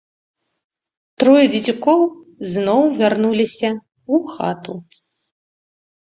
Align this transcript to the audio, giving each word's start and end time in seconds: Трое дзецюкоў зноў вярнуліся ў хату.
Трое 1.23 1.41
дзецюкоў 1.53 1.99
зноў 2.53 2.81
вярнуліся 3.01 3.69
ў 3.73 4.15
хату. 4.37 4.73